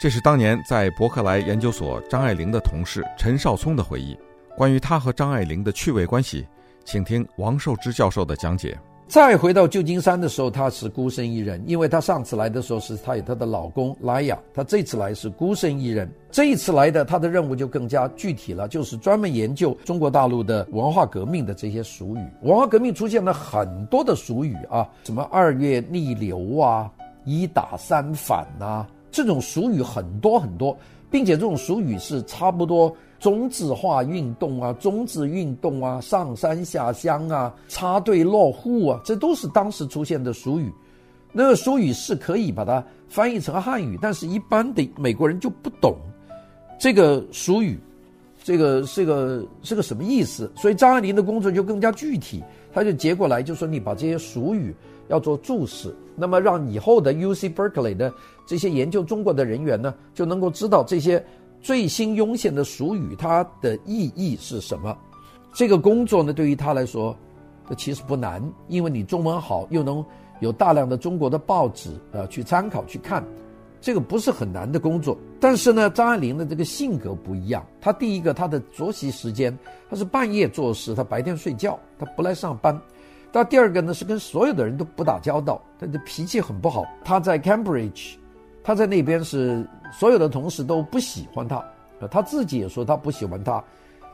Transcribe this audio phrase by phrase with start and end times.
[0.00, 4.16] 这是当年在伯克莱研究所，张爱玲的同事陈少聪的回忆。
[4.56, 6.46] 关于他和张爱玲的趣味关系，
[6.84, 8.78] 请听王寿之教授的讲解。
[9.08, 16.06] 再回到旧金山的时候，他是孤身一人，因为他上次来的时候是他有他的老公拉雅，他这次来是孤身一人。
[16.30, 22.20] 这一次来的他的任务就更加具体了，就是专门研究中国大陆的文化革命的这些俗语。
[22.42, 26.92] 文化革命出现了很多的俗语啊，什么二月逆流啊，
[27.24, 30.76] 一打三反呐、这种俗语很多很多，
[31.10, 32.94] 并且这种俗语是差不多。
[33.18, 40.72] 中字化运动啊，中字运动啊，上山下乡啊，插队落户啊，这都是当时出现的俗语。
[41.32, 45.96] 那个俗语是可以把它翻译成汉语，但是一般的美国人就不懂
[46.78, 47.76] 这个俗语，
[48.44, 50.48] 这个这个是个什么意思？
[50.54, 52.40] 所以张爱玲的工作就更加具体，
[52.72, 54.72] 他就接过来就说：“你把这些俗语
[55.08, 58.12] 要做注释，那么让以后的 UC Berkeley 的
[58.48, 61.24] 这些研究中国的人员呢，就能够知道这些。”
[61.60, 64.96] 最新涌现的俗语，它的意义是什么？
[65.52, 67.16] 这个工作呢，对于他来说，
[67.68, 70.02] 这其实不难，因为你中文好，又能
[70.38, 73.24] 有大量的中国的报纸啊去参考去看，
[73.80, 75.18] 这个不是很难的工作。
[75.40, 79.58] 但是呢，张爱玲的这个性格不一样，她第一个，她的作息时间，
[79.90, 82.80] 她是半夜做事，她白天睡觉，她不来上班。
[83.32, 86.84] 但第二个呢，是跟所有的人都不打交道，她的脾气很不好。
[87.04, 88.14] 她在 Cambridge。
[88.68, 91.56] 他在那边是所有的同事都不喜欢他，
[92.00, 93.64] 呃，他自己也说他不喜欢他，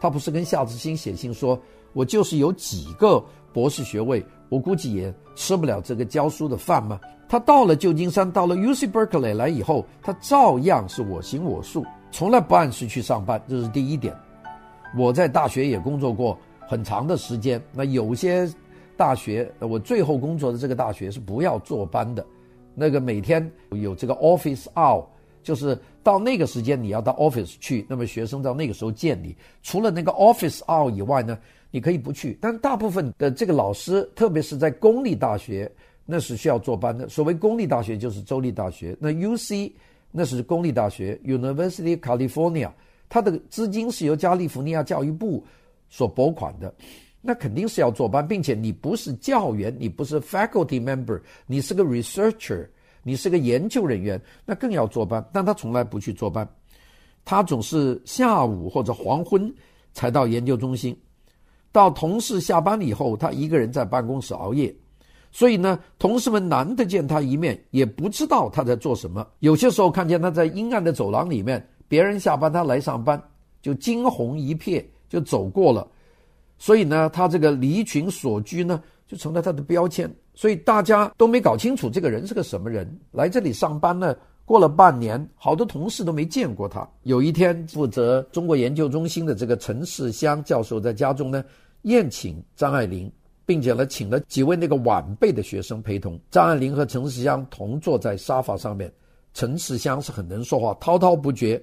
[0.00, 1.56] 他不是跟夏志新写信说，
[1.92, 6.98] 我就是有几个博士学位，我估计也吃不了这个教书的饭吗？
[7.28, 14.12] 他到了旧金山，到了 UC Berkeley 来以后，他照样是我行我素，从来不按时去上班，这是第一点。
[14.98, 16.36] 我在大学也工作过
[16.66, 18.52] 很长的时间，那有些
[18.96, 22.26] 大学，我最后工作的这个大学是不要坐班的。
[22.74, 25.04] 那个每天有这个 office hour，
[25.42, 29.36] 就是到那个时间你要到 office 去，那么学生到那个时候见你。
[29.62, 31.38] 除了那个 office hour 以外呢，
[31.70, 32.38] 你可以不去。
[32.40, 35.70] 但大部分的这个老师，特别是在公立大学，
[36.06, 37.08] 那是需要坐班的。
[37.08, 39.72] 所谓公立大学就是州立大学，那 UC
[40.10, 42.70] 那是公立大学，University California，
[43.08, 45.44] 它的资金是由加利福尼亚教育部
[45.88, 46.72] 所拨款的。
[47.20, 52.66] 那肯定是要坐班，并且你不是教员，你不是 faculty member，你是个 researcher，
[53.02, 55.22] 你是个研究人员，那更要坐班。
[55.32, 56.48] 但他从来不去坐班，
[57.24, 59.52] 他总是下午或者黄昏
[59.92, 60.96] 才到研究中心。
[61.72, 64.74] 到同事下班以后，他一个人在办公室熬夜。
[65.30, 69.24] 所以呢，同事们难得见他一面，也不知道他在做什么。
[69.38, 73.22] 有些时候看见他在阴暗的走廊里面，别人下班他来上班，
[73.62, 75.86] 就惊鸿一瞥就走过了。
[76.60, 80.14] 所以呢，他这个离群索居呢，就成了他的标签。
[80.34, 82.86] 所以大家都没搞清楚这个人是个什么人。
[83.12, 86.86] 来这里上班呢，过了半年，好多同事都没见过他。
[87.04, 91.42] 有一天，负责中国研究中心的这个陈世香教授在家中呢
[91.82, 93.10] 宴请张爱玲，
[93.46, 96.20] 并且呢请了几位那个晚辈的学生陪同。
[96.30, 98.92] 张爱玲和陈世香同坐在沙发上面。
[99.32, 101.58] 陈世香是很能说话，滔滔不绝；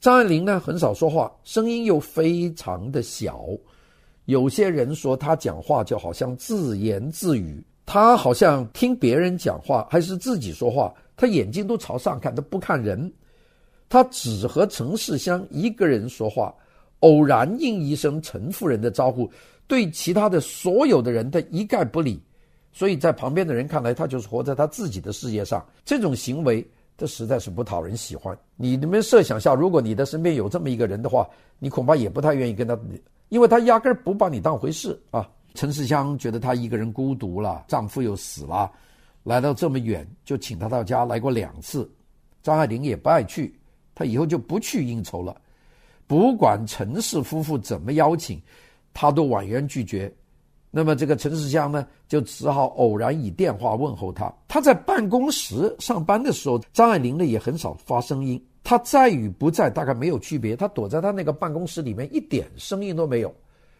[0.00, 3.44] 张爱玲呢很少说话，声音又非常的小。
[4.28, 13.10] 有些人说他讲话就好像自言自语，他好像听别人讲话还是自己说话，他眼睛都朝上看，他不看人，
[13.88, 16.54] 他只和陈世香一个人说话，
[17.00, 19.30] 偶然应一声陈夫人的招呼，
[19.66, 22.20] 对其他的所有的人他一概不理，
[22.70, 25.64] 所以在旁边的人看来，他就是活在他自己的世界上。
[25.86, 26.62] 这种行为，
[26.98, 28.38] 这实在是不讨人喜欢。
[28.56, 31.26] 你们设想下，如果你的身边有这么一个人的话，
[31.58, 32.78] 你恐怕也不太愿意跟他。
[33.28, 35.28] 因为他压根儿不把你当回事啊！
[35.54, 38.70] 陈世香觉得她一个人孤独了，丈夫又死了，
[39.24, 41.90] 来到这么远，就请她到家来过两次。
[42.42, 43.58] 张爱玲也不爱去，
[43.94, 45.36] 她以后就不去应酬了。
[46.06, 48.40] 不管陈氏夫妇怎么邀请，
[48.94, 50.12] 她都婉言拒绝。
[50.70, 54.32] 那么这个陈世香呢，就只好偶然以电话问候她。
[54.46, 58.40] 她在办公室上班的时候，张爱玲呢也很少发声音。
[58.68, 63.34] 他在与不在大概没有区别，他躲在他那个办公室里面，一点声音都没有，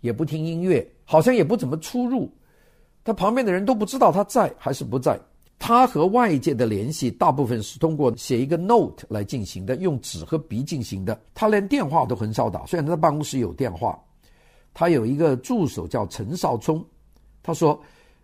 [0.00, 2.28] 也不听音乐，好像也不怎么出入。
[3.04, 5.16] 他旁边的人都不知道他在还是不在。
[5.56, 11.16] 他和外界的联系大部分是通过写一个 note 来进行的，用纸和笔进行的。
[11.32, 13.96] 他连电话都很少打，虽然他的办公室有电话。
[14.74, 16.84] 他有一个助手叫陈少聪，
[17.40, 17.80] 他说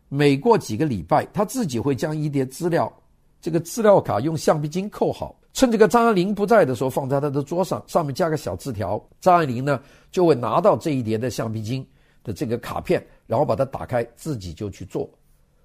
[0.08, 2.92] 每过几个礼拜，他自己会将一叠资料，
[3.40, 5.37] 这个资料卡用橡皮筋扣好。
[5.52, 9.02] 趁这个张爱玲不在的时候，放在他的桌上，上面加个小字条。
[9.20, 9.80] 张爱玲呢，
[10.10, 11.86] 就会拿到这一叠的橡皮筋
[12.22, 15.08] 的这个卡片，然后把它打开，自己就去做。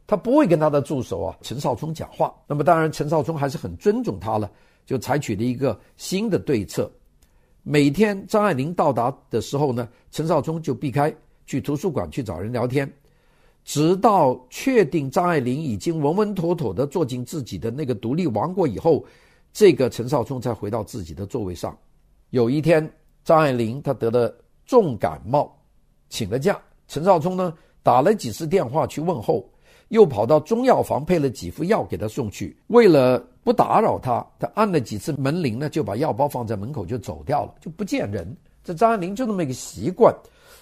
[0.08, 2.34] 他不会跟他的助手啊陈少聪讲话。
[2.48, 4.50] 那么当然，陈少聪还是很尊重他了。
[4.86, 6.92] 就采取了一个新的对策。
[7.62, 11.16] 每天张爱玲到达的时候呢，陈少聪就避开
[11.46, 12.92] 去图书馆去找人聊天，
[13.64, 19.06] 直到确定张爱玲已经稳稳妥妥地坐进自己的那个独立王国以后，
[19.54, 21.78] 这个陈少聪才回到自己的座位上。
[22.32, 22.92] 有一天，
[23.24, 24.36] 张爱玲她得了
[24.66, 25.56] 重感冒，
[26.10, 26.60] 请了假。
[26.88, 27.54] 陈少聪呢，
[27.84, 29.48] 打了几次电话去问候，
[29.90, 32.58] 又跑到中药房配了几副药给她送去。
[32.68, 38.36] 为了不打扰他，他按了几次门铃呢，就把药包放在门口就走掉了，就不见人。
[38.64, 40.12] 这张爱玲就那么一个习惯，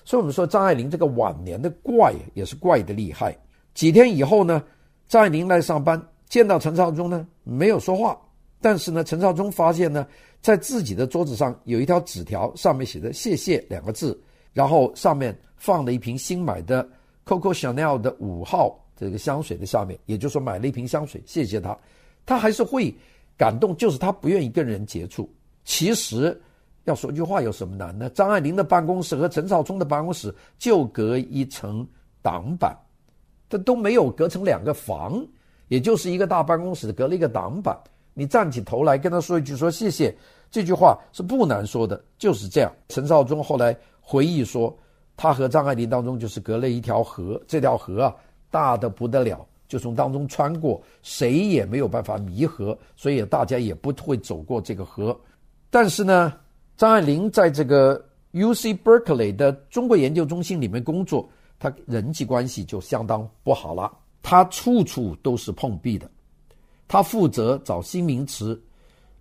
[0.04, 3.38] 所以我们说张爱玲这个晚年的怪也是怪的厉害。
[3.74, 4.62] 几天以后呢，
[5.08, 8.20] 张爱玲来上班，见到陈少聪呢，没有说话，
[8.62, 10.06] 但是呢，陈少聪发现呢，
[10.40, 14.18] 在自己的桌子上有一条纸条，上面写着“谢谢”两个字，
[14.54, 16.88] 然后上面放了一瓶新买的
[17.26, 21.76] Coco Chanel 的五号这个香水的下面，也就是说买了一瓶香水，谢谢他。
[22.24, 22.94] 他还是会
[23.36, 25.28] 感动，就是他不愿意跟人接触。
[25.66, 26.40] 其实
[26.84, 28.08] 要说句话，有什么难呢？
[28.12, 31.88] 张爱玲的办公室和陈少聪的办公室就隔一层
[32.22, 32.78] 挡板，
[33.50, 35.26] 这都没有隔成两个房，
[35.68, 37.76] 也就是一个大办公室隔了一个挡板。
[38.14, 40.16] 你站起头来跟他说一句说谢谢，
[40.50, 42.72] 这句话是不难说的，就是这样。
[42.90, 44.76] 陈少忠后来回忆说，
[45.16, 48.16] 他和张爱玲当中就是隔了一条河，这条河啊
[48.50, 49.46] 大得不得了。
[49.68, 55.18] 就从当中穿过，谁也没有办法弥合，所以大家也不会走过这个河。
[55.70, 56.34] 但是呢，
[56.76, 57.98] 张爱玲在这个
[58.34, 63.90] UC Berkeley 的中国研究中心里面工作，她人际关系就相当不好了。
[64.22, 66.12] 她处处都是碰壁的，
[66.92, 68.62] 他负责找新名词，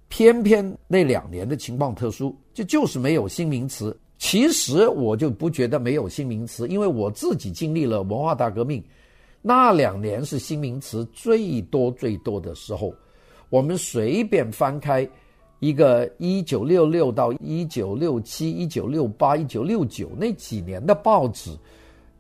[0.09, 3.97] 偏偏那两年的情况特殊，就就是没有新名词。
[4.19, 8.83] 其实我就不觉得没有新名词，因为我自己经历了文化大革命。
[9.41, 12.93] 那两年是新名词最多最多的时候，
[13.51, 15.09] 我们随便翻开
[15.61, 21.57] 一个一九六六到一九六七、一九六八、一九六九那几年的报纸，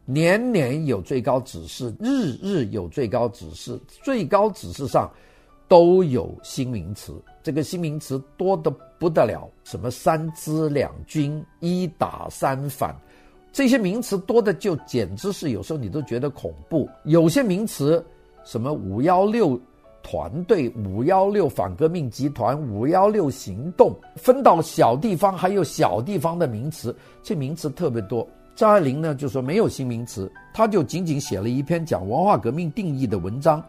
[0.04, 5.10] 年年有最高指示，日日有最高指示，最高指示上
[5.70, 7.14] 都有新名词。
[7.44, 12.92] 这个新名词多得不得了，什么三支两军、一打三反。
[13.52, 16.88] 这些名词多的就简直是有时候你都觉得恐怖。
[17.04, 18.04] 有些名词，
[18.44, 19.58] 什么五幺六
[20.02, 28.26] 团队、五幺六反革命集团、五幺六行动，分到小地方还有小地方的名词，这名词特别多。
[28.56, 33.64] 张爱玲呢就说没有新名词，她就仅仅写了一篇讲文化革命定义的文章，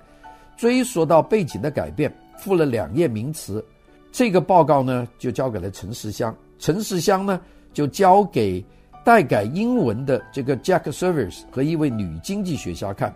[0.61, 3.65] 追溯到背景的改变，附了两页名词。
[4.11, 7.41] 这个报告呢就交给了陈实香，陈实香呢
[7.73, 8.63] 就交给。
[9.03, 13.11] 代改英文的这个 Jack Serviers 和一位女经济学家看，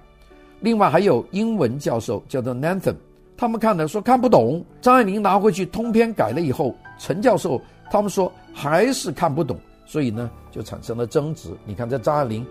[0.60, 2.96] 另外还有英文教授叫做 Nathan，
[3.38, 4.66] 他们看了说看不懂。
[4.82, 7.62] 张爱玲拿回去通篇改了以后，陈教授
[7.92, 11.52] 他们说还是看不懂，所以呢就产生了争执。
[11.66, 12.44] 你看这张爱玲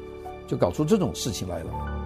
[0.47, 2.04] 就搞出这种事情来了。